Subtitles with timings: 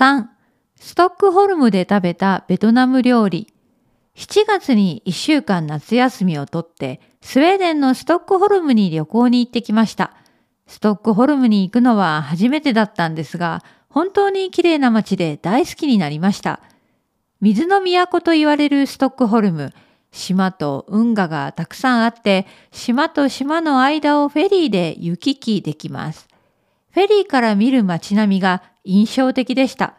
[0.00, 0.28] 3
[0.80, 3.52] ストックホルムで食べたベトナム料理。
[4.16, 10.14] 7月に1週間夏休みをとってスウェーデンのストックホルムに旅行に行ってきました。
[10.66, 16.62] ストックホルムに行くのは初めてだったんですが本当に綺麗な街で大好きになりました。
[17.42, 19.74] 水の都と言われるストックホルム
[20.12, 26.29] 島と運河がたくさんあって島と島の間をフェリーで行き来できます。
[26.92, 29.94] フェリーから見る街並みが印象的でした。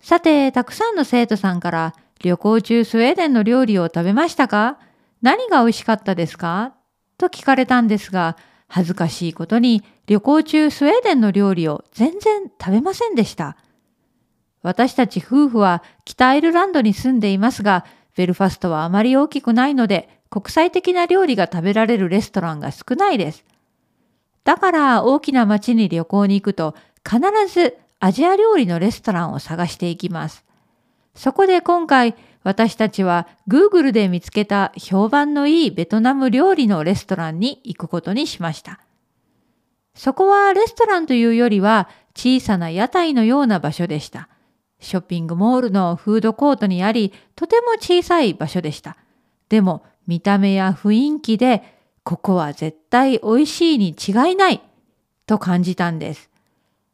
[0.00, 4.78] さて、たくさんの生徒さんから旅行中スウェーデンの料理を食べましたか？
[5.22, 6.74] 何が美味しかったですか？
[7.18, 8.36] と聞かれたんですが、
[8.68, 13.56] 恥ずかしいことに旅行中スウェーデンの料理を全然食べませんでした。
[14.62, 17.84] 私たち夫婦は北アイルランドに住んでいますが、
[18.16, 23.44] ベルファストはあまり大きくないので、国際的な料理が食べられるレストランが少ないです。
[24.46, 27.20] だから大きな町に旅行に行くと必
[27.52, 30.44] ずアジア料理のレストランを探していきます。
[31.16, 38.78] そこで今回私たちは Google で見つけた評判のいいベトナム料理のレストランに行くことにしました。
[39.96, 44.28] そこはレストランというよりは小さな屋台のような場所でした。
[44.78, 48.96] ショッピングモールのフードコートにあり、とても小さい場所でした。
[49.48, 51.75] でも見た目や雰囲気で
[52.06, 54.62] ここは絶対美味しいに違いない
[55.26, 56.30] と感じたんです。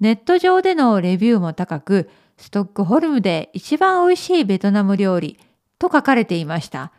[0.00, 5.38] ネット上でのレビューも高く、ストックホルムで一番美味しいベトナム料理
[5.78, 6.90] と書かれていました。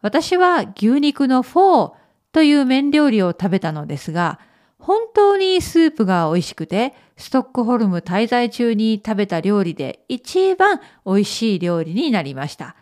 [0.00, 1.92] 私は牛肉のフォー
[2.32, 4.40] という麺料理を食べたのですが、
[4.78, 12.76] 本当にスープが美味しくて、ストックホルム滞在中に食べた料理で一番美味しい料理になりました。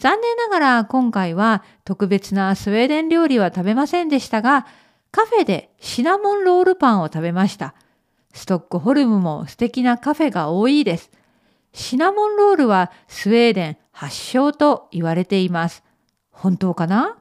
[0.00, 4.66] 残念ながら今回は特別なスウェーデン料理は食べませんでしたが、
[5.12, 7.74] カフェでシナモンロールパンを食べました。
[8.32, 11.10] ストックホルムも素敵なカフェが多いです。
[11.74, 15.84] シナモンロールはスウェーデン発祥と言われています。
[16.30, 17.18] 本当かな？